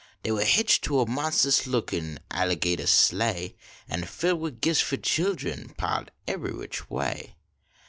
Dey 0.23 0.31
war 0.31 0.41
hitched 0.41 0.83
to 0.85 0.99
a 0.99 1.05
inonsus 1.05 1.67
lookin 1.67 2.17
alligatah 2.31 2.87
sleigh. 2.87 3.53
An 3.87 4.03
filled 4.05 4.39
wid 4.39 4.59
gifts 4.59 4.81
fo 4.81 4.95
de 4.95 5.03
chillun, 5.03 5.77
piled 5.77 6.09
ebery 6.27 6.53
which 6.57 6.81
un 6.81 6.87
way. 6.89 7.35